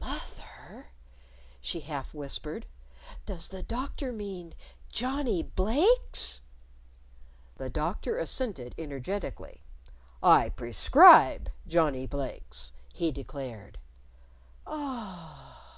[0.00, 0.86] "Moth er,"
[1.60, 2.66] she half whispered,
[3.26, 4.52] "does the Doctor mean
[4.88, 6.40] Johnnie Blake's?"
[7.58, 9.60] The Doctor assented energetically.
[10.20, 13.78] "I prescribe Johnnie Blake's," he declared.
[14.66, 15.72] "A a ah!"